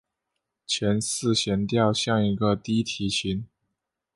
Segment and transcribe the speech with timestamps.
[0.65, 3.45] 前四弦调像一个低提琴。